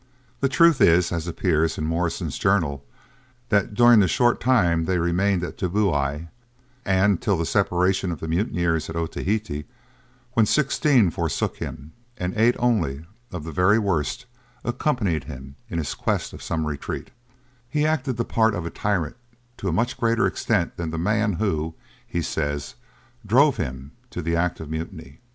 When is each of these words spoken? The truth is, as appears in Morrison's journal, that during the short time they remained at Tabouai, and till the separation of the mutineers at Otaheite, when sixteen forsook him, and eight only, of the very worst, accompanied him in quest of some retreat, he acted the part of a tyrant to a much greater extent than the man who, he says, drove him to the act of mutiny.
The 0.39 0.49
truth 0.49 0.81
is, 0.81 1.11
as 1.11 1.27
appears 1.27 1.77
in 1.77 1.83
Morrison's 1.85 2.39
journal, 2.39 2.83
that 3.49 3.75
during 3.75 3.99
the 3.99 4.07
short 4.07 4.39
time 4.41 4.85
they 4.85 4.97
remained 4.97 5.43
at 5.43 5.59
Tabouai, 5.59 6.29
and 6.83 7.21
till 7.21 7.37
the 7.37 7.45
separation 7.45 8.11
of 8.11 8.19
the 8.19 8.27
mutineers 8.27 8.89
at 8.89 8.95
Otaheite, 8.95 9.67
when 10.33 10.47
sixteen 10.47 11.11
forsook 11.11 11.57
him, 11.57 11.91
and 12.17 12.33
eight 12.35 12.55
only, 12.57 13.05
of 13.31 13.43
the 13.43 13.51
very 13.51 13.77
worst, 13.77 14.25
accompanied 14.63 15.25
him 15.25 15.55
in 15.69 15.83
quest 15.83 16.33
of 16.33 16.41
some 16.41 16.65
retreat, 16.65 17.11
he 17.69 17.85
acted 17.85 18.17
the 18.17 18.25
part 18.25 18.55
of 18.55 18.65
a 18.65 18.71
tyrant 18.71 19.17
to 19.57 19.67
a 19.67 19.71
much 19.71 19.99
greater 19.99 20.25
extent 20.25 20.77
than 20.77 20.89
the 20.89 20.97
man 20.97 21.33
who, 21.33 21.75
he 22.07 22.23
says, 22.23 22.73
drove 23.23 23.57
him 23.57 23.91
to 24.09 24.23
the 24.23 24.35
act 24.35 24.59
of 24.59 24.67
mutiny. 24.67 25.19